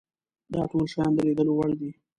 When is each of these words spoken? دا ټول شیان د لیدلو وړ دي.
دا 0.53 0.61
ټول 0.71 0.85
شیان 0.91 1.11
د 1.15 1.17
لیدلو 1.27 1.53
وړ 1.57 1.71
دي. 1.79 1.91